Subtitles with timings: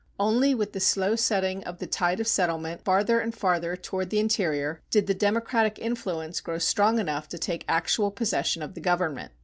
[0.19, 4.17] Only with the slow setting of the tide of settlement farther and farther toward the
[4.17, 9.31] interior did the democratic influence grow strong enough to take actual possession of the government.